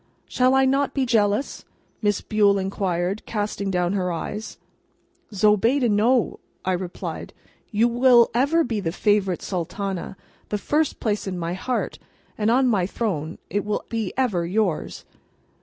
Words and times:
]"Shall 0.35 0.55
I 0.55 0.65
not 0.65 0.95
be 0.95 1.05
jealous?" 1.05 1.63
Miss 2.01 2.21
Bule 2.21 2.57
inquired, 2.59 3.23
casting 3.27 3.69
down 3.69 3.93
her 3.93 4.11
eyes. 4.11 4.57
"Zobeide, 5.31 5.91
no," 5.91 6.39
I 6.65 6.71
replied; 6.71 7.33
"you 7.69 7.87
will 7.87 8.31
ever 8.33 8.63
be 8.63 8.79
the 8.79 8.91
favourite 8.91 9.43
Sultana; 9.43 10.17
the 10.49 10.57
first 10.57 10.99
place 10.99 11.27
in 11.27 11.37
my 11.37 11.53
heart, 11.53 11.99
and 12.35 12.49
on 12.49 12.65
my 12.65 12.87
throne, 12.87 13.37
will 13.53 13.85
be 13.89 14.11
ever 14.17 14.43
yours." 14.43 15.05